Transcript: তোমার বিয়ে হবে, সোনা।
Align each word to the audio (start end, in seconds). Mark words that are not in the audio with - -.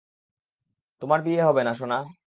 তোমার 1.01 1.19
বিয়ে 1.21 1.41
হবে, 1.43 1.61
সোনা। 1.73 1.97